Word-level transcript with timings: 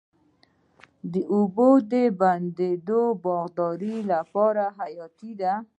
د 1.11 1.13
اوبو 1.35 1.69
بندونه 2.19 2.81
د 2.87 2.89
باغدارۍ 3.23 3.97
لپاره 4.11 4.63
حیاتي 4.79 5.31
دي. 5.39 5.53